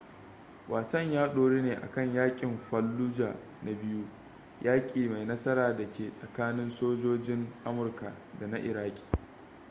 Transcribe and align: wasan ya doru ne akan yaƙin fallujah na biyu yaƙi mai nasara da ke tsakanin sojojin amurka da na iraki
wasan 0.69 1.11
ya 1.13 1.27
doru 1.27 1.61
ne 1.61 1.75
akan 1.75 2.13
yaƙin 2.13 2.57
fallujah 2.71 3.35
na 3.63 3.71
biyu 3.71 4.07
yaƙi 4.61 5.09
mai 5.09 5.25
nasara 5.25 5.77
da 5.77 5.91
ke 5.91 6.11
tsakanin 6.11 6.69
sojojin 6.69 7.51
amurka 7.65 8.13
da 8.39 8.47
na 8.47 8.57
iraki 8.57 9.03